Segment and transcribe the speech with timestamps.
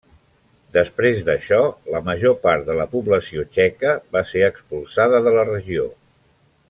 [0.77, 1.59] Després d'això,
[1.95, 5.87] la major part de la població txeca va ser expulsada de la regió.